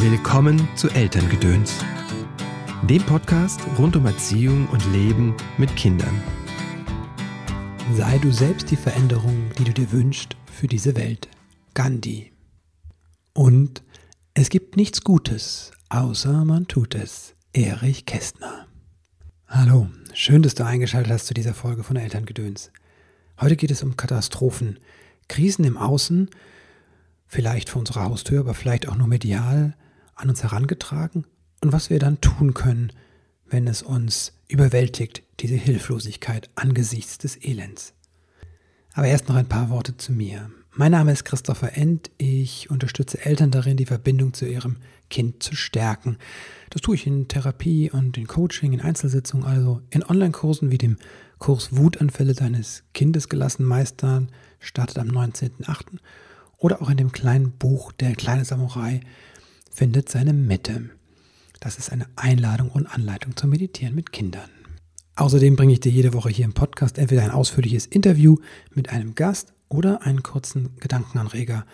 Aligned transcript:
Willkommen 0.00 0.68
zu 0.76 0.88
Elterngedöns, 0.90 1.74
dem 2.88 3.02
Podcast 3.02 3.60
rund 3.78 3.96
um 3.96 4.06
Erziehung 4.06 4.68
und 4.68 4.92
Leben 4.92 5.34
mit 5.58 5.74
Kindern. 5.74 6.22
Sei 7.96 8.16
du 8.18 8.30
selbst 8.30 8.70
die 8.70 8.76
Veränderung, 8.76 9.50
die 9.58 9.64
du 9.64 9.72
dir 9.72 9.90
wünschst 9.90 10.36
für 10.52 10.68
diese 10.68 10.94
Welt. 10.94 11.26
Gandhi. 11.74 12.30
Und 13.34 13.82
es 14.34 14.50
gibt 14.50 14.76
nichts 14.76 15.02
Gutes, 15.02 15.72
außer 15.88 16.44
man 16.44 16.68
tut 16.68 16.94
es. 16.94 17.34
Erich 17.52 18.06
Kästner. 18.06 18.68
Hallo, 19.48 19.88
schön, 20.14 20.42
dass 20.42 20.54
du 20.54 20.64
eingeschaltet 20.64 21.12
hast 21.12 21.26
zu 21.26 21.34
dieser 21.34 21.54
Folge 21.54 21.82
von 21.82 21.96
Elterngedöns. 21.96 22.70
Heute 23.40 23.56
geht 23.56 23.72
es 23.72 23.82
um 23.82 23.96
Katastrophen, 23.96 24.78
Krisen 25.26 25.64
im 25.64 25.76
Außen, 25.76 26.30
vielleicht 27.26 27.68
vor 27.68 27.80
unserer 27.80 28.04
Haustür, 28.04 28.38
aber 28.38 28.54
vielleicht 28.54 28.86
auch 28.86 28.94
nur 28.94 29.08
medial, 29.08 29.74
an 30.18 30.28
uns 30.28 30.42
herangetragen 30.42 31.24
und 31.62 31.72
was 31.72 31.90
wir 31.90 31.98
dann 31.98 32.20
tun 32.20 32.54
können, 32.54 32.92
wenn 33.46 33.66
es 33.66 33.82
uns 33.82 34.34
überwältigt, 34.48 35.22
diese 35.40 35.54
Hilflosigkeit 35.54 36.50
angesichts 36.54 37.18
des 37.18 37.36
Elends. 37.42 37.94
Aber 38.94 39.06
erst 39.06 39.28
noch 39.28 39.36
ein 39.36 39.48
paar 39.48 39.70
Worte 39.70 39.96
zu 39.96 40.12
mir. 40.12 40.50
Mein 40.74 40.92
Name 40.92 41.12
ist 41.12 41.24
Christopher 41.24 41.76
End. 41.76 42.10
Ich 42.18 42.70
unterstütze 42.70 43.24
Eltern 43.24 43.50
darin, 43.50 43.76
die 43.76 43.86
Verbindung 43.86 44.32
zu 44.32 44.46
ihrem 44.46 44.76
Kind 45.10 45.42
zu 45.42 45.56
stärken. 45.56 46.18
Das 46.70 46.82
tue 46.82 46.94
ich 46.94 47.06
in 47.06 47.28
Therapie 47.28 47.90
und 47.90 48.16
in 48.16 48.26
Coaching, 48.26 48.72
in 48.72 48.80
Einzelsitzungen, 48.80 49.46
also 49.46 49.82
in 49.90 50.04
Online-Kursen 50.04 50.70
wie 50.70 50.78
dem 50.78 50.96
Kurs 51.38 51.76
Wutanfälle 51.76 52.34
deines 52.34 52.84
Kindes 52.94 53.28
gelassen 53.28 53.64
meistern, 53.64 54.30
startet 54.60 54.98
am 54.98 55.08
19.08. 55.08 55.98
Oder 56.56 56.82
auch 56.82 56.90
in 56.90 56.96
dem 56.96 57.12
kleinen 57.12 57.52
Buch 57.52 57.92
Der 57.92 58.14
kleine 58.14 58.44
Samurai, 58.44 59.00
findet 59.78 60.08
seine 60.08 60.32
Mitte. 60.32 60.90
Das 61.60 61.78
ist 61.78 61.92
eine 61.92 62.06
Einladung 62.16 62.68
und 62.68 62.88
Anleitung 62.88 63.36
zum 63.36 63.50
Meditieren 63.50 63.94
mit 63.94 64.10
Kindern. 64.10 64.50
Außerdem 65.14 65.54
bringe 65.54 65.72
ich 65.72 65.78
dir 65.78 65.92
jede 65.92 66.14
Woche 66.14 66.30
hier 66.30 66.46
im 66.46 66.52
Podcast 66.52 66.98
entweder 66.98 67.22
ein 67.22 67.30
ausführliches 67.30 67.86
Interview 67.86 68.38
mit 68.74 68.88
einem 68.90 69.14
Gast 69.14 69.54
oder 69.68 70.02
einen 70.02 70.24
kurzen 70.24 70.74
Gedankenanreger 70.80 71.64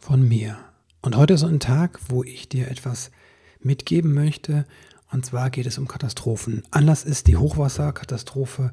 von 0.00 0.26
mir. 0.26 0.58
Und 1.00 1.16
heute 1.16 1.34
ist 1.34 1.42
so 1.42 1.46
ein 1.46 1.60
Tag, 1.60 2.00
wo 2.08 2.24
ich 2.24 2.48
dir 2.48 2.66
etwas 2.66 3.12
mitgeben 3.60 4.14
möchte. 4.14 4.64
Und 5.12 5.24
zwar 5.24 5.50
geht 5.50 5.66
es 5.66 5.78
um 5.78 5.86
Katastrophen. 5.86 6.64
Anlass 6.72 7.04
ist 7.04 7.28
die 7.28 7.36
Hochwasserkatastrophe, 7.36 8.72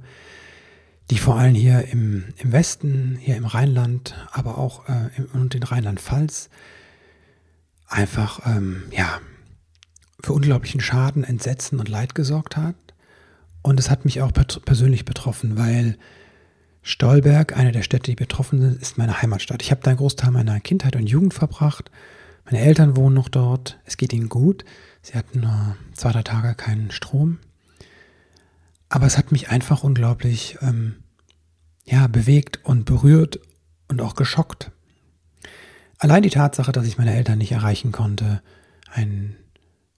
die 1.12 1.20
vor 1.20 1.36
allem 1.36 1.54
hier 1.54 1.88
im, 1.90 2.24
im 2.38 2.52
Westen, 2.52 3.16
hier 3.22 3.36
im 3.36 3.46
Rheinland, 3.46 4.16
aber 4.32 4.58
auch 4.58 4.90
äh, 4.90 5.12
im, 5.18 5.26
und 5.40 5.54
in 5.54 5.62
Rheinland-Pfalz 5.62 6.50
einfach 7.88 8.46
ähm, 8.46 8.84
ja, 8.92 9.20
für 10.22 10.34
unglaublichen 10.34 10.82
Schaden, 10.82 11.24
Entsetzen 11.24 11.80
und 11.80 11.90
Leid 11.90 12.16
gesorgt 12.16 12.58
hat. 12.58 12.76
Und 13.62 13.80
es 13.80 13.90
hat 13.90 14.06
mich 14.06 14.22
auch 14.22 14.32
persönlich 14.32 15.06
betroffen, 15.06 15.58
weil 15.58 15.98
Stolberg, 16.82 17.58
eine 17.58 17.72
der 17.72 17.82
Städte, 17.82 18.12
die 18.12 18.16
betroffen 18.16 18.62
sind, 18.62 18.82
ist 18.82 18.98
meine 18.98 19.22
Heimatstadt. 19.22 19.64
Ich 19.64 19.72
habe 19.72 19.82
da 19.82 19.90
einen 19.90 19.98
Großteil 19.98 20.30
meiner 20.30 20.60
Kindheit 20.60 20.96
und 20.96 21.08
Jugend 21.08 21.34
verbracht. 21.34 21.90
Meine 22.46 22.60
Eltern 22.60 22.96
wohnen 22.96 23.16
noch 23.16 23.28
dort. 23.28 23.80
Es 23.86 23.98
geht 23.98 24.14
ihnen 24.14 24.30
gut. 24.30 24.66
Sie 25.02 25.14
hatten 25.14 25.40
nur 25.40 25.76
zwei, 25.94 26.12
drei 26.12 26.22
Tage 26.22 26.54
keinen 26.54 26.92
Strom. 26.92 27.40
Aber 28.88 29.08
es 29.08 29.18
hat 29.18 29.32
mich 29.32 29.50
einfach 29.50 29.84
unglaublich 29.84 30.58
ähm, 30.62 30.98
ja, 31.86 32.06
bewegt 32.06 32.60
und 32.64 32.86
berührt 32.86 33.40
und 33.88 34.00
auch 34.00 34.16
geschockt. 34.16 34.72
Allein 36.06 36.22
die 36.22 36.30
Tatsache, 36.30 36.72
dass 36.72 36.86
ich 36.86 37.00
meine 37.00 37.16
Eltern 37.16 37.40
nicht 37.40 37.52
erreichen 37.52 37.92
konnte, 37.92 38.44
ein, 38.94 39.36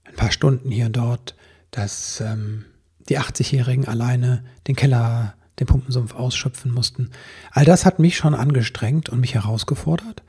ein 0.04 0.16
paar 0.16 0.32
Stunden 0.32 0.70
hier 0.70 0.86
und 0.86 0.96
dort, 0.96 1.36
dass 1.70 2.22
ähm, 2.22 2.64
die 3.10 3.18
80-Jährigen 3.18 3.86
alleine 3.86 4.42
den 4.66 4.74
Keller, 4.74 5.34
den 5.60 5.66
Pumpensumpf 5.66 6.14
ausschöpfen 6.14 6.72
mussten, 6.72 7.10
all 7.50 7.66
das 7.66 7.84
hat 7.84 7.98
mich 7.98 8.16
schon 8.16 8.34
angestrengt 8.34 9.10
und 9.10 9.20
mich 9.20 9.34
herausgefordert. 9.34 10.22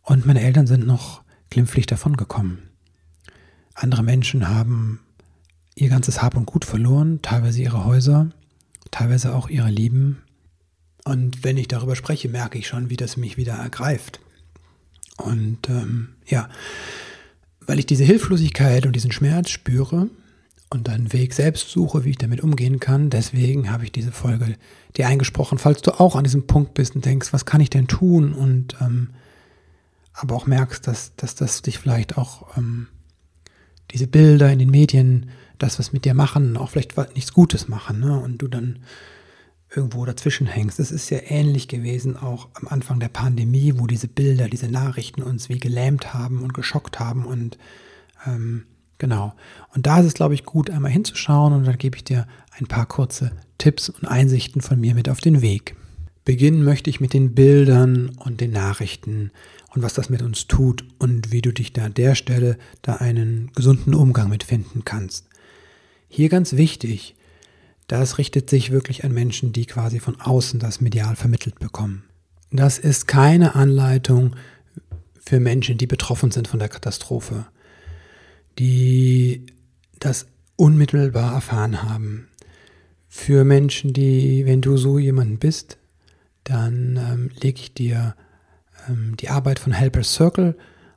Und 0.00 0.24
meine 0.24 0.40
Eltern 0.40 0.66
sind 0.66 0.86
noch 0.86 1.20
glimpflich 1.50 1.84
davon 1.84 2.16
gekommen. 2.16 2.62
Andere 3.74 4.02
Menschen 4.02 4.48
haben 4.48 5.00
ihr 5.74 5.90
ganzes 5.90 6.22
Hab 6.22 6.38
und 6.38 6.46
Gut 6.46 6.64
verloren, 6.64 7.20
teilweise 7.20 7.60
ihre 7.60 7.84
Häuser, 7.84 8.30
teilweise 8.92 9.34
auch 9.34 9.50
ihre 9.50 9.68
Lieben. 9.68 10.22
Und 11.04 11.44
wenn 11.44 11.58
ich 11.58 11.68
darüber 11.68 11.96
spreche, 11.96 12.30
merke 12.30 12.56
ich 12.56 12.66
schon, 12.66 12.88
wie 12.88 12.96
das 12.96 13.18
mich 13.18 13.36
wieder 13.36 13.56
ergreift. 13.56 14.20
Und 15.18 15.68
ähm, 15.68 16.08
ja, 16.26 16.48
weil 17.66 17.78
ich 17.78 17.86
diese 17.86 18.04
Hilflosigkeit 18.04 18.86
und 18.86 18.94
diesen 18.94 19.12
Schmerz 19.12 19.50
spüre 19.50 20.08
und 20.70 20.88
einen 20.88 21.12
Weg 21.12 21.32
selbst 21.32 21.70
suche, 21.70 22.04
wie 22.04 22.10
ich 22.10 22.18
damit 22.18 22.42
umgehen 22.42 22.80
kann, 22.80 23.10
deswegen 23.10 23.70
habe 23.70 23.84
ich 23.84 23.92
diese 23.92 24.12
Folge 24.12 24.56
dir 24.96 25.06
eingesprochen. 25.06 25.58
Falls 25.58 25.82
du 25.82 25.98
auch 25.98 26.16
an 26.16 26.24
diesem 26.24 26.46
Punkt 26.46 26.74
bist 26.74 26.94
und 26.94 27.04
denkst, 27.04 27.32
was 27.32 27.44
kann 27.44 27.60
ich 27.60 27.70
denn 27.70 27.86
tun? 27.86 28.32
Und 28.32 28.76
ähm, 28.80 29.10
aber 30.12 30.34
auch 30.34 30.46
merkst, 30.46 30.86
dass, 30.86 31.14
dass 31.16 31.34
das 31.34 31.62
dich 31.62 31.78
vielleicht 31.78 32.16
auch 32.16 32.56
ähm, 32.56 32.88
diese 33.90 34.06
Bilder 34.06 34.50
in 34.50 34.58
den 34.58 34.70
Medien, 34.70 35.30
das, 35.58 35.78
was 35.78 35.92
mit 35.92 36.04
dir 36.04 36.14
machen, 36.14 36.56
auch 36.56 36.70
vielleicht 36.70 36.96
nichts 37.14 37.32
Gutes 37.32 37.68
machen, 37.68 38.00
ne? 38.00 38.18
Und 38.18 38.38
du 38.38 38.48
dann 38.48 38.80
irgendwo 39.74 40.04
dazwischen 40.04 40.46
hängst. 40.46 40.78
Es 40.78 40.92
ist 40.92 41.10
ja 41.10 41.18
ähnlich 41.24 41.68
gewesen 41.68 42.16
auch 42.16 42.48
am 42.54 42.68
Anfang 42.68 43.00
der 43.00 43.08
Pandemie, 43.08 43.74
wo 43.76 43.86
diese 43.86 44.08
Bilder, 44.08 44.48
diese 44.48 44.68
Nachrichten 44.68 45.22
uns 45.22 45.48
wie 45.48 45.58
gelähmt 45.58 46.14
haben 46.14 46.42
und 46.42 46.54
geschockt 46.54 47.00
haben 47.00 47.24
und 47.24 47.58
ähm, 48.26 48.64
genau. 48.98 49.34
Und 49.74 49.86
da 49.86 50.00
ist 50.00 50.06
es, 50.06 50.14
glaube 50.14 50.34
ich, 50.34 50.44
gut, 50.44 50.70
einmal 50.70 50.92
hinzuschauen 50.92 51.52
und 51.52 51.66
dann 51.66 51.78
gebe 51.78 51.96
ich 51.96 52.04
dir 52.04 52.26
ein 52.58 52.66
paar 52.66 52.86
kurze 52.86 53.32
Tipps 53.58 53.88
und 53.88 54.06
Einsichten 54.06 54.60
von 54.60 54.80
mir 54.80 54.94
mit 54.94 55.08
auf 55.08 55.20
den 55.20 55.42
Weg. 55.42 55.74
Beginnen 56.24 56.64
möchte 56.64 56.90
ich 56.90 57.00
mit 57.00 57.12
den 57.12 57.34
Bildern 57.34 58.10
und 58.18 58.40
den 58.40 58.50
Nachrichten 58.50 59.30
und 59.74 59.82
was 59.82 59.94
das 59.94 60.08
mit 60.10 60.22
uns 60.22 60.46
tut 60.46 60.84
und 60.98 61.30
wie 61.32 61.42
du 61.42 61.52
dich 61.52 61.72
da 61.72 61.84
an 61.84 61.94
der 61.94 62.14
Stelle 62.14 62.56
da 62.82 62.96
einen 62.96 63.52
gesunden 63.54 63.94
Umgang 63.94 64.28
mit 64.28 64.42
finden 64.42 64.84
kannst. 64.84 65.28
Hier 66.08 66.28
ganz 66.28 66.54
wichtig, 66.54 67.14
das 67.86 68.18
richtet 68.18 68.50
sich 68.50 68.72
wirklich 68.72 69.04
an 69.04 69.12
Menschen, 69.12 69.52
die 69.52 69.66
quasi 69.66 70.00
von 70.00 70.20
außen 70.20 70.58
das 70.58 70.80
medial 70.80 71.16
vermittelt 71.16 71.58
bekommen. 71.58 72.04
Das 72.50 72.78
ist 72.78 73.06
keine 73.06 73.54
Anleitung 73.54 74.36
für 75.18 75.40
Menschen, 75.40 75.78
die 75.78 75.86
betroffen 75.86 76.30
sind 76.30 76.48
von 76.48 76.58
der 76.58 76.68
Katastrophe, 76.68 77.46
die 78.58 79.46
das 79.98 80.26
unmittelbar 80.56 81.34
erfahren 81.34 81.82
haben. 81.82 82.28
Für 83.08 83.44
Menschen, 83.44 83.92
die, 83.92 84.46
wenn 84.46 84.60
du 84.60 84.76
so 84.76 84.98
jemanden 84.98 85.38
bist, 85.38 85.78
dann 86.44 86.96
ähm, 86.96 87.30
lege 87.40 87.60
ich 87.60 87.74
dir 87.74 88.14
ähm, 88.88 89.16
die 89.16 89.28
Arbeit 89.28 89.58
von 89.58 89.72
Helper 89.72 90.04
Circle 90.04 90.56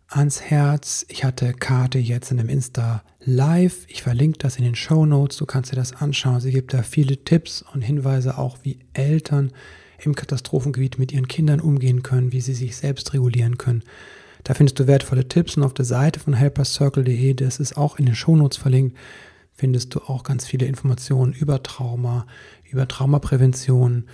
ans 0.10 0.42
Herz. 0.42 1.06
Ich 1.10 1.24
hatte 1.24 1.54
Karte 1.54 2.00
jetzt 2.00 2.32
in 2.32 2.40
einem 2.40 2.50
Insta 2.50 3.04
Live. 3.20 3.86
Ich 3.88 4.04
verlinke 4.04 4.40
das 4.40 4.58
in 4.58 4.64
den 4.64 4.76
Show 4.76 5.06
Notes. 5.06 5.38
Du 5.38 5.46
kannst 5.46 5.72
dir 5.72 5.76
das 5.76 5.94
anschauen. 5.94 6.40
Sie 6.40 6.52
gibt 6.52 6.74
da 6.74 6.84
viele 6.84 7.24
Tipps 7.24 7.64
und 7.74 7.82
Hinweise 7.82 8.38
auch, 8.38 8.58
wie 8.64 8.80
Eltern 8.94 9.52
im 10.00 10.16
Katastrophengebiet 10.16 10.98
mit 10.98 11.12
ihren 11.12 11.28
Kindern 11.28 11.60
umgehen 11.60 12.04
können, 12.04 12.32
wie 12.32 12.42
sie 12.42 12.54
sich 12.54 12.76
selbst 12.76 13.14
regulieren 13.14 13.58
können. 13.58 13.84
Da 14.44 14.54
findest 14.54 14.80
du 14.80 14.88
wertvolle 14.88 15.28
Tipps 15.28 15.58
und 15.58 15.64
auf 15.64 15.74
der 15.74 15.86
Seite 15.86 16.20
von 16.20 16.34
helpercircle.de, 16.34 17.34
das 17.34 17.60
ist 17.60 17.78
auch 17.78 18.00
in 18.00 18.06
den 18.06 18.16
Show 18.16 18.36
Notes 18.36 18.58
verlinkt, 18.58 18.98
findest 19.52 19.94
du 19.94 20.00
auch 20.00 20.24
ganz 20.24 20.46
viele 20.46 20.66
Informationen 20.66 21.34
über 21.34 21.62
Trauma, 21.62 22.26
über 22.64 22.88
Traumaprävention, 22.88 24.06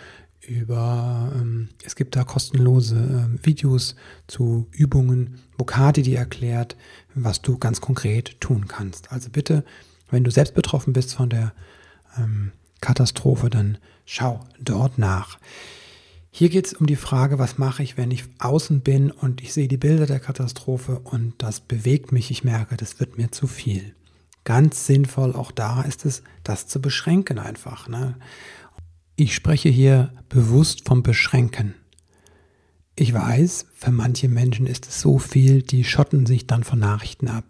über, 0.47 1.31
ähm, 1.35 1.69
es 1.83 1.95
gibt 1.95 2.16
da 2.16 2.23
kostenlose 2.23 2.95
ähm, 2.95 3.39
Videos 3.44 3.95
zu 4.28 4.67
Übungen, 4.72 5.39
wo 5.57 5.66
Kati 5.66 6.01
dir 6.01 6.17
erklärt, 6.17 6.75
was 7.14 7.41
du 7.41 7.58
ganz 7.58 7.81
konkret 7.81 8.40
tun 8.40 8.67
kannst. 8.67 9.11
Also 9.11 9.29
bitte, 9.29 9.64
wenn 10.09 10.23
du 10.23 10.31
selbst 10.31 10.53
betroffen 10.53 10.93
bist 10.93 11.14
von 11.14 11.29
der 11.29 11.53
ähm, 12.17 12.52
Katastrophe, 12.81 13.49
dann 13.49 13.78
schau 14.05 14.46
dort 14.59 14.97
nach. 14.97 15.40
Hier 16.31 16.49
geht 16.49 16.67
es 16.67 16.73
um 16.73 16.85
die 16.85 16.97
Frage, 16.97 17.40
was 17.40 17.58
mache 17.58 17.81
ich, 17.81 17.96
wenn 17.96 18.11
ich 18.11 18.25
außen 18.40 18.81
bin 18.81 19.09
und 19.09 19.41
ich 19.41 19.53
sehe 19.53 19.69
die 19.69 19.78
Bilder 19.78 20.05
der 20.05 20.19
Katastrophe 20.19 20.99
und 20.99 21.34
das 21.37 21.61
bewegt 21.61 22.11
mich, 22.11 22.29
ich 22.29 22.43
merke, 22.43 22.75
das 22.75 22.99
wird 22.99 23.17
mir 23.17 23.31
zu 23.31 23.47
viel. 23.47 23.96
Ganz 24.43 24.85
sinnvoll 24.85 25.34
auch 25.34 25.52
da 25.52 25.81
ist 25.81 26.05
es, 26.05 26.23
das 26.43 26.67
zu 26.67 26.81
beschränken 26.81 27.40
einfach. 27.40 27.87
Ne? 27.87 28.16
Ich 29.17 29.34
spreche 29.34 29.70
hier 29.70 30.12
bewusst 30.28 30.85
vom 30.85 31.02
Beschränken. 31.02 31.76
Ich 32.97 33.14
weiß, 33.14 33.67
für 33.73 33.91
manche 33.91 34.28
Menschen 34.28 34.67
ist 34.67 34.88
es 34.88 35.00
so 35.00 35.20
viel, 35.20 35.62
die 35.62 35.85
schotten 35.85 36.26
sich 36.26 36.47
dann 36.47 36.66
von 36.66 36.79
Nachrichten 36.79 37.29
ab. 37.29 37.46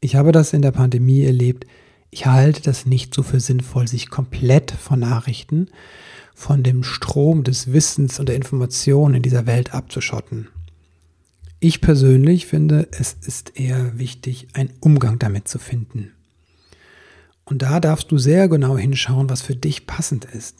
Ich 0.00 0.16
habe 0.16 0.32
das 0.32 0.54
in 0.54 0.62
der 0.62 0.70
Pandemie 0.70 1.22
erlebt. 1.22 1.66
Ich 2.10 2.24
halte 2.24 2.62
das 2.62 2.86
nicht 2.86 3.12
so 3.12 3.22
für 3.22 3.40
sinnvoll, 3.40 3.88
sich 3.88 4.08
komplett 4.08 4.70
von 4.70 5.00
Nachrichten, 5.00 5.68
von 6.34 6.62
dem 6.62 6.82
Strom 6.82 7.44
des 7.44 7.74
Wissens 7.74 8.18
und 8.18 8.30
der 8.30 8.36
Informationen 8.36 9.16
in 9.16 9.22
dieser 9.22 9.44
Welt 9.44 9.74
abzuschotten. 9.74 10.48
Ich 11.58 11.82
persönlich 11.82 12.46
finde, 12.46 12.88
es 12.92 13.18
ist 13.20 13.58
eher 13.60 13.98
wichtig, 13.98 14.48
einen 14.54 14.72
Umgang 14.80 15.18
damit 15.18 15.46
zu 15.46 15.58
finden. 15.58 16.12
Und 17.44 17.60
da 17.60 17.80
darfst 17.80 18.10
du 18.10 18.16
sehr 18.16 18.48
genau 18.48 18.78
hinschauen, 18.78 19.28
was 19.28 19.42
für 19.42 19.56
dich 19.56 19.86
passend 19.86 20.24
ist. 20.24 20.56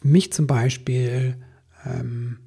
Für 0.00 0.08
mich 0.08 0.30
zum 0.30 0.46
Beispiel, 0.46 1.36
ähm, 1.86 2.38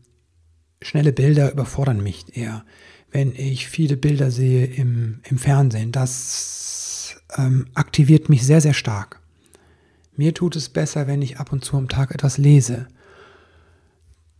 schnelle 0.83 1.11
Bilder 1.11 1.51
überfordern 1.51 2.01
mich 2.03 2.37
eher. 2.37 2.63
Wenn 3.09 3.33
ich 3.33 3.67
viele 3.67 3.97
Bilder 3.97 4.29
sehe 4.29 4.67
im, 4.67 5.21
im 5.27 5.39
Fernsehen, 5.39 5.91
das 5.91 7.19
ähm, 7.37 7.65
aktiviert 7.73 8.29
mich 8.29 8.45
sehr, 8.45 8.61
sehr 8.61 8.75
stark. 8.75 9.19
Mir 10.15 10.35
tut 10.35 10.55
es 10.57 10.69
besser, 10.69 11.07
wenn 11.07 11.23
ich 11.23 11.39
ab 11.39 11.51
und 11.51 11.65
zu 11.65 11.75
am 11.75 11.89
Tag 11.89 12.11
etwas 12.11 12.37
lese. 12.37 12.87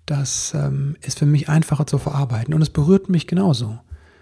Das 0.06 0.54
ähm, 0.54 0.96
ist 1.02 1.18
für 1.18 1.26
mich 1.26 1.50
einfacher 1.50 1.88
zu 1.88 1.98
verarbeiten 1.98 2.54
und 2.54 2.62
es 2.62 2.70
berührt 2.70 3.10
mich 3.10 3.26
genauso. 3.26 3.80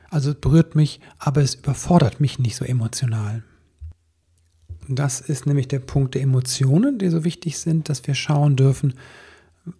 Also 0.09 0.31
es 0.31 0.39
berührt 0.39 0.75
mich, 0.75 1.01
aber 1.19 1.41
es 1.41 1.55
überfordert 1.55 2.21
mich 2.21 2.39
nicht 2.39 2.55
so 2.55 2.63
emotional. 2.63 3.43
Das 4.89 5.19
ist 5.21 5.45
nämlich 5.45 5.67
der 5.67 5.79
Punkt 5.79 6.15
der 6.15 6.21
Emotionen, 6.21 6.97
die 6.97 7.09
so 7.09 7.23
wichtig 7.23 7.57
sind, 7.57 7.89
dass 7.89 8.05
wir 8.07 8.15
schauen 8.15 8.55
dürfen, 8.55 8.93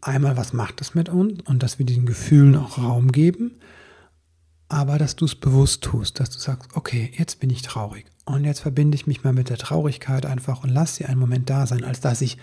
einmal, 0.01 0.37
was 0.37 0.53
macht 0.53 0.81
es 0.81 0.95
mit 0.95 1.09
uns 1.09 1.41
und 1.45 1.63
dass 1.63 1.79
wir 1.79 1.85
diesen 1.85 2.05
Gefühlen 2.05 2.55
auch 2.55 2.77
Raum 2.77 3.11
geben, 3.11 3.59
aber 4.69 4.97
dass 4.97 5.15
du 5.15 5.25
es 5.25 5.35
bewusst 5.35 5.83
tust, 5.83 6.19
dass 6.19 6.29
du 6.29 6.39
sagst, 6.39 6.71
okay, 6.73 7.11
jetzt 7.17 7.39
bin 7.39 7.49
ich 7.49 7.61
traurig 7.61 8.05
und 8.25 8.43
jetzt 8.43 8.59
verbinde 8.59 8.95
ich 8.95 9.07
mich 9.07 9.23
mal 9.23 9.33
mit 9.33 9.49
der 9.49 9.57
Traurigkeit 9.57 10.25
einfach 10.25 10.63
und 10.63 10.69
lass 10.69 10.95
sie 10.95 11.05
einen 11.05 11.19
Moment 11.19 11.49
da 11.49 11.65
sein, 11.67 11.83
als 11.83 12.01
dass 12.01 12.21
ich 12.21 12.37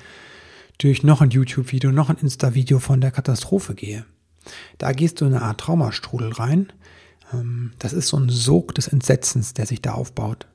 durch 0.78 1.02
noch 1.02 1.20
ein 1.20 1.30
YouTube-Video, 1.30 1.92
noch 1.92 2.08
ein 2.08 2.16
Insta-Video 2.16 2.78
von 2.78 3.00
der 3.00 3.10
Katastrophe 3.10 3.74
gehe. 3.74 4.04
Da 4.78 4.92
gehst 4.92 5.20
du 5.20 5.26
in 5.26 5.34
eine 5.34 5.42
Art 5.42 5.60
Traumastrudel 5.60 6.32
rein. 6.32 6.72
Ähm, 7.32 7.72
das 7.78 7.92
ist 7.92 8.08
so 8.08 8.16
ein 8.16 8.28
Sog 8.28 8.74
des 8.74 8.88
Entsetzens, 8.88 9.54
der 9.54 9.66
sich 9.66 9.82
da 9.82 9.92
aufbaut. 9.92 10.46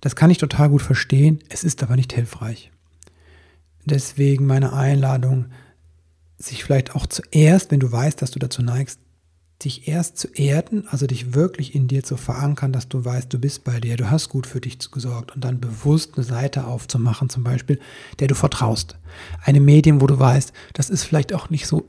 Das 0.00 0.16
kann 0.16 0.30
ich 0.30 0.38
total 0.38 0.68
gut 0.68 0.82
verstehen, 0.82 1.40
es 1.48 1.64
ist 1.64 1.82
aber 1.82 1.96
nicht 1.96 2.12
hilfreich. 2.12 2.70
Deswegen 3.84 4.46
meine 4.46 4.72
Einladung, 4.72 5.46
sich 6.36 6.62
vielleicht 6.62 6.94
auch 6.94 7.06
zuerst, 7.06 7.70
wenn 7.70 7.80
du 7.80 7.90
weißt, 7.90 8.22
dass 8.22 8.30
du 8.30 8.38
dazu 8.38 8.62
neigst, 8.62 9.00
dich 9.64 9.88
erst 9.88 10.18
zu 10.18 10.28
erden, 10.28 10.86
also 10.88 11.08
dich 11.08 11.34
wirklich 11.34 11.74
in 11.74 11.88
dir 11.88 12.04
zu 12.04 12.16
verankern, 12.16 12.72
dass 12.72 12.88
du 12.88 13.04
weißt, 13.04 13.32
du 13.32 13.40
bist 13.40 13.64
bei 13.64 13.80
dir, 13.80 13.96
du 13.96 14.08
hast 14.08 14.28
gut 14.28 14.46
für 14.46 14.60
dich 14.60 14.78
gesorgt 14.92 15.34
und 15.34 15.44
dann 15.44 15.58
bewusst 15.60 16.12
eine 16.14 16.24
Seite 16.24 16.64
aufzumachen, 16.64 17.28
zum 17.28 17.42
Beispiel, 17.42 17.80
der 18.20 18.28
du 18.28 18.36
vertraust. 18.36 18.96
Eine 19.42 19.60
Medium, 19.60 20.00
wo 20.00 20.06
du 20.06 20.16
weißt, 20.16 20.52
das 20.74 20.90
ist 20.90 21.02
vielleicht 21.02 21.32
auch 21.32 21.50
nicht 21.50 21.66
so 21.66 21.88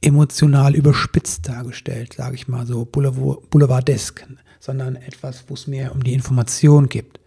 emotional 0.00 0.74
überspitzt 0.74 1.48
dargestellt, 1.48 2.14
sage 2.14 2.34
ich 2.34 2.48
mal 2.48 2.66
so, 2.66 2.84
boulevardesk, 2.84 4.26
sondern 4.60 4.96
etwas, 4.96 5.44
wo 5.48 5.54
es 5.54 5.66
mehr 5.66 5.92
um 5.92 6.02
die 6.02 6.12
Information 6.12 6.88
gibt. 6.88 7.20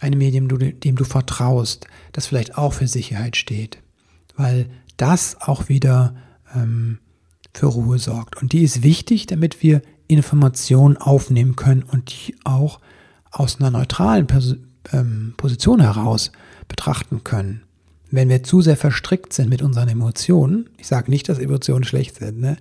Ein 0.00 0.18
Medium, 0.18 0.48
dem 0.48 0.96
du 0.96 1.04
vertraust, 1.04 1.86
das 2.12 2.26
vielleicht 2.26 2.58
auch 2.58 2.72
für 2.72 2.88
Sicherheit 2.88 3.36
steht, 3.36 3.78
weil 4.36 4.68
das 4.96 5.40
auch 5.40 5.68
wieder 5.68 6.14
ähm, 6.54 6.98
für 7.54 7.66
Ruhe 7.66 7.98
sorgt. 7.98 8.40
Und 8.40 8.52
die 8.52 8.62
ist 8.62 8.82
wichtig, 8.82 9.26
damit 9.26 9.62
wir 9.62 9.82
Informationen 10.06 10.96
aufnehmen 10.96 11.56
können 11.56 11.82
und 11.82 12.10
die 12.10 12.36
auch 12.44 12.80
aus 13.30 13.60
einer 13.60 13.70
neutralen 13.70 14.26
Pers 14.26 14.56
ähm, 14.92 15.34
Position 15.36 15.80
heraus 15.80 16.32
betrachten 16.68 17.24
können. 17.24 17.62
Wenn 18.14 18.28
wir 18.28 18.44
zu 18.44 18.60
sehr 18.60 18.76
verstrickt 18.76 19.32
sind 19.32 19.50
mit 19.50 19.60
unseren 19.60 19.88
Emotionen, 19.88 20.70
ich 20.78 20.86
sage 20.86 21.10
nicht, 21.10 21.28
dass 21.28 21.40
Emotionen 21.40 21.82
schlecht 21.82 22.14
sind, 22.14 22.40
ne? 22.40 22.56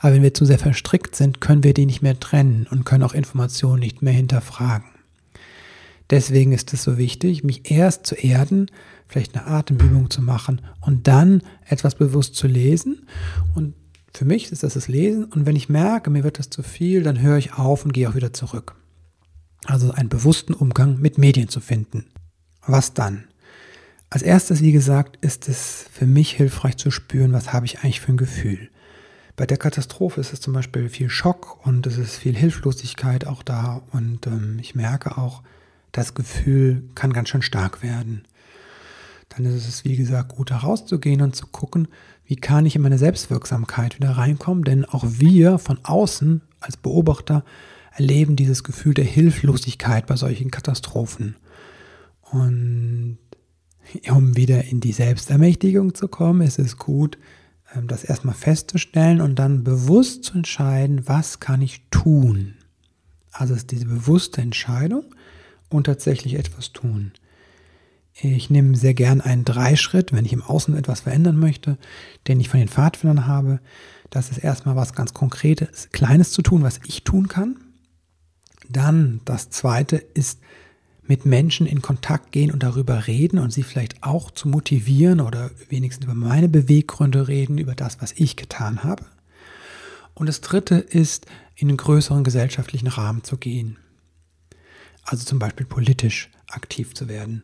aber 0.00 0.14
wenn 0.14 0.24
wir 0.24 0.34
zu 0.34 0.44
sehr 0.44 0.58
verstrickt 0.58 1.14
sind, 1.14 1.40
können 1.40 1.62
wir 1.62 1.74
die 1.74 1.86
nicht 1.86 2.02
mehr 2.02 2.18
trennen 2.18 2.66
und 2.68 2.84
können 2.84 3.04
auch 3.04 3.14
Informationen 3.14 3.78
nicht 3.78 4.02
mehr 4.02 4.12
hinterfragen. 4.12 4.88
Deswegen 6.10 6.50
ist 6.50 6.72
es 6.72 6.82
so 6.82 6.98
wichtig, 6.98 7.44
mich 7.44 7.70
erst 7.70 8.04
zu 8.04 8.16
erden, 8.16 8.68
vielleicht 9.06 9.36
eine 9.36 9.46
Atemübung 9.46 10.10
zu 10.10 10.22
machen 10.22 10.60
und 10.80 11.06
dann 11.06 11.42
etwas 11.64 11.94
bewusst 11.94 12.34
zu 12.34 12.48
lesen. 12.48 13.06
Und 13.54 13.74
für 14.12 14.24
mich 14.24 14.50
ist 14.50 14.64
das 14.64 14.74
das 14.74 14.88
Lesen. 14.88 15.22
Und 15.22 15.46
wenn 15.46 15.54
ich 15.54 15.68
merke, 15.68 16.10
mir 16.10 16.24
wird 16.24 16.40
das 16.40 16.50
zu 16.50 16.64
viel, 16.64 17.04
dann 17.04 17.20
höre 17.20 17.38
ich 17.38 17.54
auf 17.54 17.84
und 17.84 17.92
gehe 17.92 18.08
auch 18.08 18.16
wieder 18.16 18.32
zurück. 18.32 18.74
Also 19.66 19.92
einen 19.92 20.08
bewussten 20.08 20.52
Umgang 20.52 21.00
mit 21.00 21.16
Medien 21.16 21.48
zu 21.48 21.60
finden. 21.60 22.06
Was 22.66 22.92
dann? 22.92 23.24
Als 24.08 24.22
erstes, 24.22 24.62
wie 24.62 24.72
gesagt, 24.72 25.18
ist 25.20 25.48
es 25.48 25.86
für 25.90 26.06
mich 26.06 26.32
hilfreich 26.32 26.76
zu 26.76 26.90
spüren, 26.90 27.32
was 27.32 27.52
habe 27.52 27.66
ich 27.66 27.80
eigentlich 27.80 28.00
für 28.00 28.12
ein 28.12 28.16
Gefühl. 28.16 28.70
Bei 29.34 29.46
der 29.46 29.58
Katastrophe 29.58 30.20
ist 30.20 30.32
es 30.32 30.40
zum 30.40 30.54
Beispiel 30.54 30.88
viel 30.88 31.10
Schock 31.10 31.66
und 31.66 31.86
es 31.86 31.98
ist 31.98 32.16
viel 32.16 32.36
Hilflosigkeit 32.36 33.26
auch 33.26 33.42
da 33.42 33.82
und 33.92 34.26
ähm, 34.26 34.58
ich 34.60 34.74
merke 34.74 35.18
auch, 35.18 35.42
das 35.92 36.14
Gefühl 36.14 36.84
kann 36.94 37.12
ganz 37.12 37.28
schön 37.28 37.42
stark 37.42 37.82
werden. 37.82 38.24
Dann 39.28 39.44
ist 39.44 39.68
es, 39.68 39.84
wie 39.84 39.96
gesagt, 39.96 40.34
gut 40.36 40.50
herauszugehen 40.50 41.20
und 41.20 41.34
zu 41.34 41.46
gucken, 41.48 41.88
wie 42.24 42.36
kann 42.36 42.64
ich 42.64 42.76
in 42.76 42.82
meine 42.82 42.98
Selbstwirksamkeit 42.98 43.96
wieder 43.96 44.12
reinkommen, 44.12 44.64
denn 44.64 44.84
auch 44.84 45.04
wir 45.06 45.58
von 45.58 45.78
außen 45.82 46.42
als 46.60 46.76
Beobachter 46.76 47.44
erleben 47.92 48.36
dieses 48.36 48.62
Gefühl 48.62 48.94
der 48.94 49.04
Hilflosigkeit 49.04 50.06
bei 50.06 50.16
solchen 50.16 50.50
Katastrophen. 50.50 51.36
Und 52.30 53.18
um 54.10 54.36
wieder 54.36 54.64
in 54.64 54.80
die 54.80 54.92
Selbstermächtigung 54.92 55.94
zu 55.94 56.08
kommen, 56.08 56.40
ist 56.40 56.58
es 56.58 56.76
gut, 56.76 57.18
ähm, 57.74 57.88
das 57.88 58.04
erstmal 58.04 58.34
festzustellen 58.34 59.20
und 59.20 59.38
dann 59.38 59.64
bewusst 59.64 60.24
zu 60.24 60.34
entscheiden, 60.34 61.06
was 61.06 61.40
kann 61.40 61.62
ich 61.62 61.82
tun. 61.90 62.54
Also 63.32 63.54
ist 63.54 63.70
diese 63.70 63.86
bewusste 63.86 64.40
Entscheidung 64.40 65.04
und 65.68 65.84
tatsächlich 65.84 66.34
etwas 66.34 66.72
tun. 66.72 67.12
Ich 68.18 68.48
nehme 68.48 68.76
sehr 68.76 68.94
gern 68.94 69.20
einen 69.20 69.44
Dreischritt, 69.44 70.14
wenn 70.14 70.24
ich 70.24 70.32
im 70.32 70.42
Außen 70.42 70.74
etwas 70.74 71.00
verändern 71.00 71.38
möchte, 71.38 71.76
den 72.28 72.40
ich 72.40 72.48
von 72.48 72.58
den 72.58 72.68
Pfadfindern 72.68 73.26
habe. 73.26 73.60
Das 74.08 74.30
ist 74.30 74.38
erstmal 74.38 74.74
was 74.74 74.94
ganz 74.94 75.12
Konkretes, 75.12 75.90
Kleines 75.92 76.32
zu 76.32 76.40
tun, 76.40 76.62
was 76.62 76.80
ich 76.86 77.04
tun 77.04 77.28
kann. 77.28 77.56
Dann 78.70 79.20
das 79.26 79.50
zweite 79.50 79.96
ist 79.96 80.40
mit 81.08 81.24
Menschen 81.24 81.66
in 81.66 81.82
Kontakt 81.82 82.32
gehen 82.32 82.50
und 82.50 82.62
darüber 82.62 83.06
reden 83.06 83.38
und 83.38 83.52
sie 83.52 83.62
vielleicht 83.62 84.02
auch 84.02 84.30
zu 84.30 84.48
motivieren 84.48 85.20
oder 85.20 85.50
wenigstens 85.68 86.04
über 86.04 86.14
meine 86.14 86.48
Beweggründe 86.48 87.28
reden, 87.28 87.58
über 87.58 87.74
das, 87.74 88.00
was 88.00 88.12
ich 88.12 88.36
getan 88.36 88.84
habe. 88.84 89.04
Und 90.14 90.26
das 90.26 90.40
Dritte 90.40 90.76
ist, 90.76 91.26
in 91.54 91.68
einen 91.68 91.76
größeren 91.76 92.24
gesellschaftlichen 92.24 92.88
Rahmen 92.88 93.24
zu 93.24 93.36
gehen. 93.36 93.78
Also 95.04 95.24
zum 95.24 95.38
Beispiel 95.38 95.66
politisch 95.66 96.30
aktiv 96.48 96.94
zu 96.94 97.08
werden. 97.08 97.42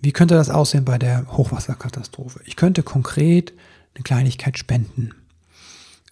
Wie 0.00 0.12
könnte 0.12 0.34
das 0.34 0.50
aussehen 0.50 0.84
bei 0.84 0.98
der 0.98 1.26
Hochwasserkatastrophe? 1.36 2.40
Ich 2.44 2.56
könnte 2.56 2.82
konkret 2.82 3.54
eine 3.94 4.02
Kleinigkeit 4.02 4.58
spenden. 4.58 5.12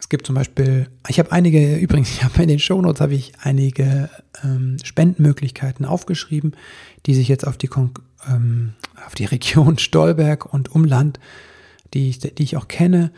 Es 0.03 0.09
gibt 0.09 0.27
zum 0.27 0.35
Beispiel, 0.35 0.89
ich 1.07 1.21
habe 1.21 1.31
einige, 1.31 1.77
übrigens, 1.79 2.11
ich 2.11 2.25
habe 2.25 2.43
in 2.43 2.49
den 2.49 2.59
Shownotes 2.59 3.01
habe 3.01 3.15
ich 3.15 3.35
einige 3.41 4.11
ähm, 4.43 4.77
Spendenmöglichkeiten 4.83 5.87
aufgeschrieben, 5.87 6.57
die 7.07 7.15
sich 7.15 7.29
jetzt 7.29 7.47
auf 7.47 7.57
die, 7.57 7.71
ähm, 8.29 8.73
auf 9.07 9.15
die 9.15 9.25
Region 9.27 9.79
Stolberg 9.79 10.53
und 10.53 10.75
Umland, 10.75 11.21
die 11.95 12.09
ich, 12.09 12.19
die 12.19 12.43
ich 12.43 12.57
auch 12.57 12.67
kenne 12.67 13.13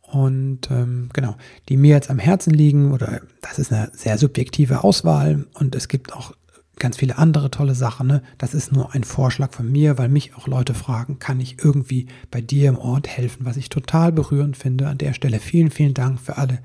und 0.00 0.70
ähm, 0.70 1.10
genau, 1.12 1.36
die 1.68 1.76
mir 1.76 1.90
jetzt 1.90 2.08
am 2.08 2.20
Herzen 2.20 2.54
liegen 2.54 2.92
oder 2.92 3.20
das 3.40 3.58
ist 3.58 3.72
eine 3.72 3.90
sehr 3.92 4.16
subjektive 4.16 4.84
Auswahl 4.84 5.46
und 5.54 5.74
es 5.74 5.88
gibt 5.88 6.12
auch 6.12 6.34
ganz 6.78 6.96
viele 6.96 7.18
andere 7.18 7.50
tolle 7.50 7.74
Sachen. 7.74 8.06
Ne? 8.06 8.22
Das 8.38 8.54
ist 8.54 8.72
nur 8.72 8.94
ein 8.94 9.04
Vorschlag 9.04 9.52
von 9.52 9.70
mir, 9.70 9.98
weil 9.98 10.08
mich 10.08 10.34
auch 10.34 10.46
Leute 10.46 10.74
fragen, 10.74 11.18
kann 11.18 11.40
ich 11.40 11.62
irgendwie 11.62 12.06
bei 12.30 12.40
dir 12.40 12.68
im 12.68 12.78
Ort 12.78 13.08
helfen, 13.08 13.44
was 13.44 13.56
ich 13.56 13.68
total 13.68 14.12
berührend 14.12 14.56
finde. 14.56 14.88
An 14.88 14.98
der 14.98 15.12
Stelle 15.12 15.38
vielen, 15.38 15.70
vielen 15.70 15.94
Dank 15.94 16.20
für 16.20 16.38
alle, 16.38 16.60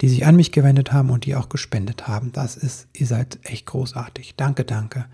die 0.00 0.08
sich 0.08 0.26
an 0.26 0.36
mich 0.36 0.52
gewendet 0.52 0.92
haben 0.92 1.10
und 1.10 1.26
die 1.26 1.36
auch 1.36 1.48
gespendet 1.48 2.08
haben. 2.08 2.32
Das 2.32 2.56
ist, 2.56 2.88
ihr 2.92 3.06
seid 3.06 3.38
echt 3.42 3.66
großartig. 3.66 4.34
Danke, 4.36 4.64
danke. 4.64 5.06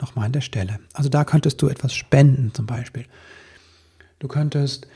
Nochmal 0.00 0.26
an 0.26 0.32
der 0.32 0.40
Stelle. 0.40 0.80
Also 0.92 1.08
da 1.08 1.24
könntest 1.24 1.60
du 1.62 1.68
etwas 1.68 1.94
spenden 1.94 2.52
zum 2.52 2.66
Beispiel. 2.66 3.06
Du 4.18 4.28
könntest 4.28 4.88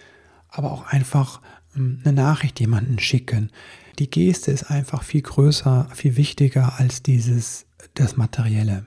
aber 0.48 0.72
auch 0.72 0.86
einfach 0.86 1.40
hm, 1.74 2.00
eine 2.04 2.14
Nachricht 2.14 2.58
jemanden 2.60 2.98
schicken. 2.98 3.50
Die 3.98 4.10
Geste 4.10 4.50
ist 4.50 4.70
einfach 4.70 5.02
viel 5.02 5.22
größer, 5.22 5.88
viel 5.94 6.16
wichtiger 6.16 6.78
als 6.78 7.02
dieses 7.02 7.67
das 7.94 8.16
Materielle. 8.16 8.86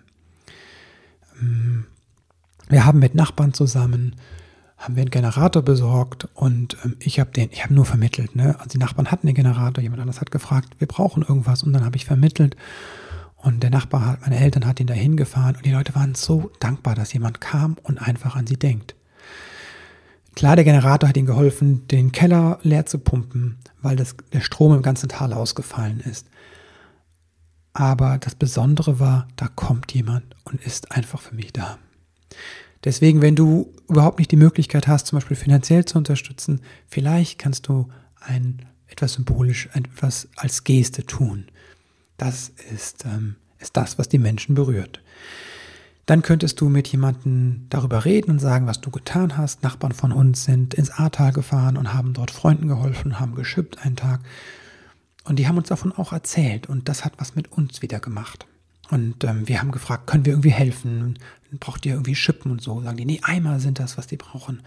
Ähm, 1.39 1.85
wir 2.69 2.85
haben 2.85 2.99
mit 2.99 3.15
Nachbarn 3.15 3.53
zusammen 3.53 4.15
haben 4.81 4.95
wir 4.95 5.01
einen 5.01 5.11
Generator 5.11 5.61
besorgt 5.61 6.27
und 6.33 6.75
ähm, 6.83 6.95
ich 6.99 7.19
habe 7.19 7.31
den, 7.31 7.49
ich 7.51 7.63
habe 7.63 7.73
nur 7.73 7.85
vermittelt. 7.85 8.35
Ne? 8.35 8.55
Also 8.57 8.69
die 8.69 8.79
Nachbarn 8.79 9.11
hatten 9.11 9.27
den 9.27 9.35
Generator, 9.35 9.81
jemand 9.81 10.01
anderes 10.01 10.21
hat 10.21 10.31
gefragt, 10.31 10.69
wir 10.79 10.87
brauchen 10.87 11.21
irgendwas 11.21 11.61
und 11.61 11.71
dann 11.73 11.85
habe 11.85 11.97
ich 11.97 12.05
vermittelt 12.05 12.57
und 13.37 13.61
der 13.61 13.69
Nachbar 13.69 14.05
hat, 14.05 14.21
meine 14.21 14.39
Eltern 14.39 14.65
hat 14.65 14.79
ihn 14.79 14.87
dahin 14.87 15.17
gefahren 15.17 15.55
und 15.55 15.65
die 15.65 15.71
Leute 15.71 15.93
waren 15.93 16.15
so 16.15 16.51
dankbar, 16.59 16.95
dass 16.95 17.13
jemand 17.13 17.41
kam 17.41 17.77
und 17.83 17.99
einfach 17.99 18.35
an 18.35 18.47
sie 18.47 18.57
denkt. 18.57 18.95
Klar, 20.35 20.55
der 20.55 20.65
Generator 20.65 21.09
hat 21.09 21.17
ihm 21.17 21.25
geholfen, 21.25 21.87
den 21.87 22.11
Keller 22.11 22.57
leer 22.63 22.85
zu 22.85 22.97
pumpen, 22.97 23.57
weil 23.81 23.95
das, 23.95 24.15
der 24.33 24.41
Strom 24.41 24.73
im 24.73 24.81
ganzen 24.81 25.09
Tal 25.09 25.33
ausgefallen 25.33 25.99
ist. 25.99 26.25
Aber 27.73 28.17
das 28.17 28.35
Besondere 28.35 28.99
war, 28.99 29.27
da 29.35 29.47
kommt 29.47 29.93
jemand 29.93 30.35
und 30.43 30.61
ist 30.61 30.91
einfach 30.91 31.21
für 31.21 31.35
mich 31.35 31.53
da. 31.53 31.77
Deswegen, 32.83 33.21
wenn 33.21 33.35
du 33.35 33.73
überhaupt 33.87 34.19
nicht 34.19 34.31
die 34.31 34.37
Möglichkeit 34.37 34.87
hast, 34.87 35.07
zum 35.07 35.17
Beispiel 35.17 35.37
finanziell 35.37 35.85
zu 35.85 35.97
unterstützen, 35.97 36.61
vielleicht 36.87 37.37
kannst 37.37 37.67
du 37.67 37.89
ein 38.19 38.65
etwas 38.87 39.13
symbolisch, 39.13 39.69
etwas 39.73 40.27
als 40.35 40.63
Geste 40.63 41.05
tun. 41.05 41.45
Das 42.17 42.51
ist, 42.73 43.05
ähm, 43.05 43.35
ist 43.59 43.77
das, 43.77 43.97
was 43.97 44.09
die 44.09 44.19
Menschen 44.19 44.55
berührt. 44.55 45.01
Dann 46.05 46.23
könntest 46.23 46.59
du 46.59 46.67
mit 46.67 46.87
jemandem 46.89 47.67
darüber 47.69 48.03
reden 48.03 48.31
und 48.31 48.39
sagen, 48.39 48.67
was 48.67 48.81
du 48.81 48.89
getan 48.91 49.37
hast. 49.37 49.63
Nachbarn 49.63 49.93
von 49.93 50.11
uns 50.11 50.43
sind 50.43 50.73
ins 50.73 50.91
Ahrtal 50.91 51.31
gefahren 51.31 51.77
und 51.77 51.93
haben 51.93 52.13
dort 52.13 52.31
Freunden 52.31 52.67
geholfen, 52.67 53.19
haben 53.19 53.35
geschippt 53.35 53.85
einen 53.85 53.95
Tag. 53.95 54.19
Und 55.23 55.37
die 55.37 55.47
haben 55.47 55.57
uns 55.57 55.69
davon 55.69 55.91
auch 55.91 56.13
erzählt 56.13 56.67
und 56.67 56.89
das 56.89 57.05
hat 57.05 57.13
was 57.17 57.35
mit 57.35 57.51
uns 57.51 57.81
wieder 57.81 57.99
gemacht. 57.99 58.47
Und 58.89 59.23
ähm, 59.23 59.47
wir 59.47 59.61
haben 59.61 59.71
gefragt, 59.71 60.07
können 60.07 60.25
wir 60.25 60.33
irgendwie 60.33 60.51
helfen? 60.51 61.17
Braucht 61.59 61.85
ihr 61.85 61.93
irgendwie 61.93 62.15
Schippen 62.15 62.51
und 62.51 62.61
so? 62.61 62.81
Sagen 62.81 62.97
die, 62.97 63.05
nee, 63.05 63.21
Eimer 63.23 63.59
sind 63.59 63.79
das, 63.79 63.97
was 63.97 64.07
die 64.07 64.17
brauchen. 64.17 64.61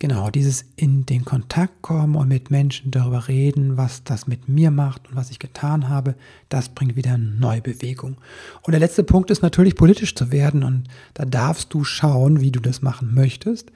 Genau, 0.00 0.30
dieses 0.30 0.64
in 0.76 1.04
den 1.04 1.26
Kontakt 1.26 1.82
kommen 1.82 2.16
und 2.16 2.26
mit 2.26 2.50
Menschen 2.50 2.90
darüber 2.90 3.28
reden, 3.28 3.76
was 3.76 4.02
das 4.02 4.26
mit 4.26 4.48
mir 4.48 4.70
macht 4.70 5.08
und 5.08 5.14
was 5.14 5.30
ich 5.30 5.38
getan 5.38 5.90
habe, 5.90 6.14
das 6.48 6.70
bringt 6.70 6.96
wieder 6.96 7.18
neue 7.18 7.60
Bewegung. 7.60 8.16
Und 8.62 8.72
der 8.72 8.80
letzte 8.80 9.04
Punkt 9.04 9.30
ist 9.30 9.42
natürlich 9.42 9.74
politisch 9.76 10.14
zu 10.14 10.32
werden 10.32 10.64
und 10.64 10.88
da 11.12 11.26
darfst 11.26 11.74
du 11.74 11.84
schauen, 11.84 12.40
wie 12.40 12.50
du 12.50 12.60
das 12.60 12.80
machen 12.80 13.14
möchtest. 13.14 13.72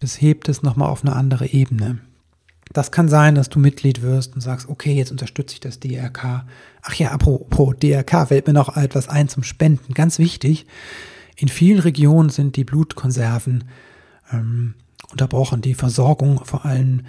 Das 0.00 0.20
hebt 0.20 0.50
es 0.50 0.62
nochmal 0.62 0.90
auf 0.90 1.02
eine 1.02 1.16
andere 1.16 1.46
Ebene. 1.46 2.00
Das 2.72 2.90
kann 2.90 3.08
sein, 3.08 3.34
dass 3.34 3.48
du 3.48 3.58
Mitglied 3.58 4.02
wirst 4.02 4.34
und 4.34 4.40
sagst, 4.40 4.68
okay, 4.68 4.94
jetzt 4.94 5.10
unterstütze 5.10 5.54
ich 5.54 5.60
das 5.60 5.80
DRK. 5.80 6.44
Ach 6.82 6.94
ja, 6.94 7.10
apropos 7.10 7.74
DRK, 7.78 8.26
fällt 8.26 8.46
mir 8.46 8.52
noch 8.52 8.76
etwas 8.76 9.08
ein 9.08 9.28
zum 9.28 9.42
Spenden. 9.42 9.94
Ganz 9.94 10.18
wichtig, 10.18 10.66
in 11.36 11.48
vielen 11.48 11.80
Regionen 11.80 12.30
sind 12.30 12.56
die 12.56 12.64
Blutkonserven 12.64 13.64
ähm, 14.32 14.74
unterbrochen, 15.10 15.60
die 15.60 15.74
Versorgung 15.74 16.44
vor 16.44 16.64
allem, 16.64 17.02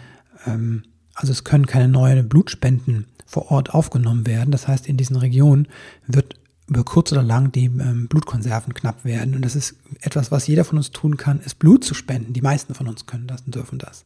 ähm, 0.45 0.83
also 1.13 1.31
es 1.31 1.43
können 1.43 1.65
keine 1.65 1.87
neuen 1.87 2.27
Blutspenden 2.27 3.07
vor 3.25 3.51
Ort 3.51 3.73
aufgenommen 3.73 4.27
werden. 4.27 4.51
Das 4.51 4.67
heißt, 4.67 4.87
in 4.87 4.97
diesen 4.97 5.15
Regionen 5.15 5.67
wird 6.07 6.39
über 6.67 6.83
kurz 6.83 7.11
oder 7.11 7.23
lang 7.23 7.51
die 7.51 7.65
ähm, 7.65 8.07
Blutkonserven 8.07 8.73
knapp 8.73 9.03
werden. 9.03 9.35
Und 9.35 9.43
das 9.43 9.55
ist 9.55 9.75
etwas, 10.01 10.31
was 10.31 10.47
jeder 10.47 10.63
von 10.63 10.77
uns 10.77 10.91
tun 10.91 11.17
kann, 11.17 11.39
ist 11.41 11.59
Blut 11.59 11.83
zu 11.83 11.93
spenden. 11.93 12.33
Die 12.33 12.41
meisten 12.41 12.73
von 12.73 12.87
uns 12.87 13.05
können 13.05 13.27
das 13.27 13.41
und 13.41 13.55
dürfen 13.55 13.79
das. 13.79 14.05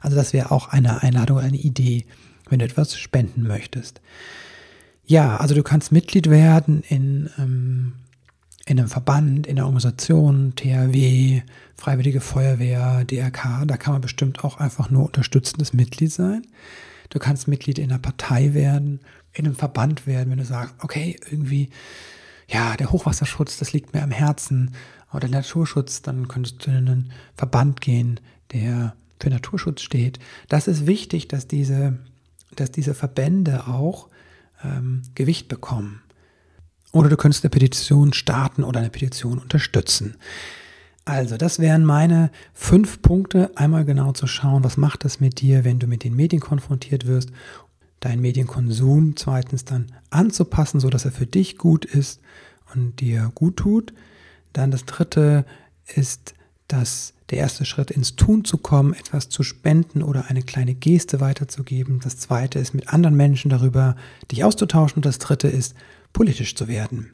Also 0.00 0.16
das 0.16 0.32
wäre 0.32 0.50
auch 0.50 0.68
eine 0.68 1.02
Einladung, 1.02 1.38
eine 1.38 1.56
Idee, 1.56 2.06
wenn 2.48 2.58
du 2.58 2.64
etwas 2.64 2.98
spenden 2.98 3.42
möchtest. 3.42 4.00
Ja, 5.04 5.38
also 5.38 5.54
du 5.54 5.62
kannst 5.62 5.92
Mitglied 5.92 6.28
werden 6.28 6.82
in 6.88 7.30
ähm, 7.38 7.92
in 8.68 8.78
einem 8.78 8.88
Verband, 8.88 9.46
in 9.46 9.58
einer 9.58 9.64
Organisation, 9.64 10.52
THW, 10.54 11.40
Freiwillige 11.74 12.20
Feuerwehr, 12.20 13.04
DRK, 13.04 13.64
da 13.66 13.76
kann 13.78 13.94
man 13.94 14.02
bestimmt 14.02 14.44
auch 14.44 14.58
einfach 14.58 14.90
nur 14.90 15.06
unterstützendes 15.06 15.72
Mitglied 15.72 16.12
sein. 16.12 16.42
Du 17.08 17.18
kannst 17.18 17.48
Mitglied 17.48 17.78
in 17.78 17.90
einer 17.90 17.98
Partei 17.98 18.52
werden, 18.52 19.00
in 19.32 19.46
einem 19.46 19.54
Verband 19.54 20.06
werden, 20.06 20.30
wenn 20.30 20.38
du 20.38 20.44
sagst, 20.44 20.74
okay, 20.80 21.18
irgendwie, 21.30 21.70
ja, 22.46 22.76
der 22.76 22.92
Hochwasserschutz, 22.92 23.56
das 23.56 23.72
liegt 23.72 23.94
mir 23.94 24.02
am 24.02 24.10
Herzen, 24.10 24.72
oder 25.10 25.20
der 25.20 25.38
Naturschutz, 25.38 26.02
dann 26.02 26.28
könntest 26.28 26.66
du 26.66 26.70
in 26.70 26.76
einen 26.76 27.12
Verband 27.34 27.80
gehen, 27.80 28.20
der 28.52 28.94
für 29.20 29.30
Naturschutz 29.30 29.82
steht. 29.82 30.18
Das 30.48 30.68
ist 30.68 30.86
wichtig, 30.86 31.28
dass 31.28 31.46
diese, 31.46 31.98
dass 32.54 32.70
diese 32.70 32.94
Verbände 32.94 33.66
auch 33.66 34.08
ähm, 34.64 35.02
Gewicht 35.14 35.48
bekommen. 35.48 36.02
Oder 36.92 37.08
du 37.08 37.16
könntest 37.16 37.44
eine 37.44 37.50
Petition 37.50 38.12
starten 38.12 38.64
oder 38.64 38.80
eine 38.80 38.90
Petition 38.90 39.38
unterstützen. 39.38 40.16
Also, 41.04 41.36
das 41.36 41.58
wären 41.58 41.84
meine 41.84 42.30
fünf 42.52 43.00
Punkte. 43.00 43.50
Einmal 43.56 43.84
genau 43.84 44.12
zu 44.12 44.26
schauen, 44.26 44.64
was 44.64 44.76
macht 44.76 45.04
das 45.04 45.20
mit 45.20 45.40
dir, 45.40 45.64
wenn 45.64 45.78
du 45.78 45.86
mit 45.86 46.04
den 46.04 46.14
Medien 46.14 46.40
konfrontiert 46.40 47.06
wirst. 47.06 47.30
Deinen 48.00 48.20
Medienkonsum 48.20 49.16
zweitens 49.16 49.64
dann 49.64 49.92
anzupassen, 50.10 50.80
sodass 50.80 51.04
er 51.04 51.12
für 51.12 51.26
dich 51.26 51.56
gut 51.56 51.84
ist 51.84 52.20
und 52.74 53.00
dir 53.00 53.32
gut 53.34 53.56
tut. 53.56 53.92
Dann 54.52 54.70
das 54.70 54.84
dritte 54.84 55.44
ist, 55.86 56.34
dass 56.68 57.14
der 57.30 57.38
erste 57.38 57.64
Schritt 57.64 57.90
ins 57.90 58.16
Tun 58.16 58.44
zu 58.44 58.56
kommen, 58.56 58.94
etwas 58.94 59.28
zu 59.28 59.42
spenden 59.42 60.02
oder 60.02 60.26
eine 60.28 60.42
kleine 60.42 60.74
Geste 60.74 61.20
weiterzugeben. 61.20 62.00
Das 62.02 62.18
zweite 62.18 62.58
ist, 62.58 62.74
mit 62.74 62.88
anderen 62.88 63.16
Menschen 63.16 63.50
darüber 63.50 63.96
dich 64.30 64.44
auszutauschen. 64.44 64.96
Und 64.96 65.06
das 65.06 65.18
dritte 65.18 65.48
ist, 65.48 65.74
politisch 66.12 66.54
zu 66.54 66.68
werden. 66.68 67.10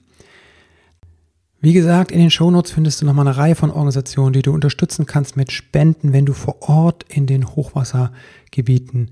Wie 1.61 1.73
gesagt, 1.73 2.13
in 2.13 2.19
den 2.19 2.31
Shownotes 2.31 2.73
findest 2.73 3.01
du 3.01 3.07
nochmal 3.07 3.27
eine 3.27 3.37
Reihe 3.37 3.55
von 3.55 3.71
Organisationen, 3.71 4.35
die 4.35 4.43
du 4.43 4.53
unterstützen 4.53 5.07
kannst 5.07 5.37
mit 5.37 5.51
Spenden, 5.51 6.13
wenn 6.13 6.27
du 6.27 6.35
vor 6.35 6.61
Ort 6.61 7.07
in 7.09 7.27
den 7.27 7.49
Hochwassergebieten 7.49 9.11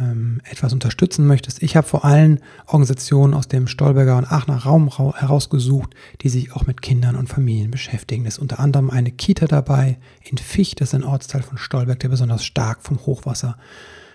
ähm, 0.00 0.40
etwas 0.44 0.72
unterstützen 0.72 1.26
möchtest. 1.26 1.62
Ich 1.62 1.76
habe 1.76 1.86
vor 1.86 2.04
allem 2.04 2.38
Organisationen 2.66 3.34
aus 3.34 3.48
dem 3.48 3.66
Stolberger 3.66 4.16
und 4.16 4.30
Aachener 4.30 4.58
Raum 4.58 4.90
herausgesucht, 4.90 5.94
die 6.22 6.28
sich 6.28 6.52
auch 6.52 6.66
mit 6.66 6.82
Kindern 6.82 7.16
und 7.16 7.28
Familien 7.28 7.70
beschäftigen. 7.70 8.24
Da 8.24 8.28
ist 8.28 8.38
unter 8.38 8.60
anderem 8.60 8.90
eine 8.90 9.10
Kita 9.10 9.46
dabei 9.46 9.98
in 10.22 10.38
Ficht, 10.38 10.80
das 10.80 10.88
ist 10.88 10.94
ein 10.94 11.04
Ortsteil 11.04 11.42
von 11.42 11.58
Stolberg, 11.58 12.00
der 12.00 12.08
besonders 12.08 12.44
stark 12.44 12.82
vom 12.82 12.98
Hochwasser 13.06 13.56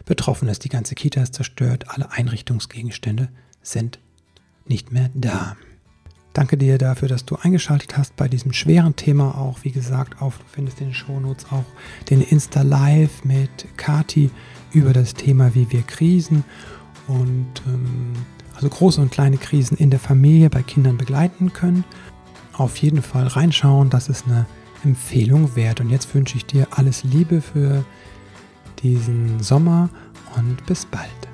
betroffen 0.05 0.47
ist. 0.47 0.63
Die 0.63 0.69
ganze 0.69 0.95
Kita 0.95 1.21
ist 1.21 1.35
zerstört, 1.35 1.85
alle 1.87 2.11
Einrichtungsgegenstände 2.11 3.29
sind 3.61 3.99
nicht 4.65 4.91
mehr 4.91 5.09
da. 5.13 5.55
Danke 6.33 6.57
dir 6.57 6.79
dafür, 6.79 7.07
dass 7.07 7.25
du 7.25 7.35
eingeschaltet 7.35 7.95
hast 7.95 8.15
bei 8.15 8.27
diesem 8.27 8.53
schweren 8.53 8.95
Thema 8.95 9.37
auch. 9.37 9.59
Wie 9.61 9.71
gesagt, 9.71 10.19
auf, 10.19 10.39
du 10.39 10.43
findest 10.51 10.81
in 10.81 10.87
den 10.87 10.93
Shownotes 10.95 11.45
auch 11.51 11.65
den 12.09 12.21
Insta 12.21 12.63
Live 12.63 13.23
mit 13.23 13.67
Kati 13.77 14.31
über 14.71 14.93
das 14.93 15.13
Thema, 15.13 15.53
wie 15.53 15.71
wir 15.71 15.83
Krisen 15.83 16.43
und 17.07 17.61
ähm, 17.67 18.13
also 18.55 18.67
große 18.67 18.99
und 18.99 19.11
kleine 19.11 19.37
Krisen 19.37 19.77
in 19.77 19.91
der 19.91 19.99
Familie 19.99 20.49
bei 20.49 20.63
Kindern 20.63 20.97
begleiten 20.97 21.53
können. 21.53 21.83
Auf 22.53 22.77
jeden 22.77 23.01
Fall 23.01 23.27
reinschauen, 23.27 23.91
das 23.91 24.09
ist 24.09 24.25
eine 24.25 24.45
Empfehlung 24.83 25.55
wert. 25.55 25.81
Und 25.81 25.89
jetzt 25.89 26.13
wünsche 26.15 26.37
ich 26.37 26.45
dir 26.45 26.67
alles 26.71 27.03
Liebe 27.03 27.41
für 27.41 27.85
diesen 28.81 29.41
Sommer 29.41 29.89
und 30.35 30.65
bis 30.65 30.85
bald. 30.85 31.32